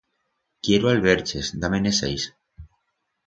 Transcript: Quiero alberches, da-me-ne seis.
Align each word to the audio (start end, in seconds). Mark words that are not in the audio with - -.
Quiero 0.67 0.89
alberches, 0.93 1.51
da-me-ne 1.65 1.91
seis. 2.01 2.23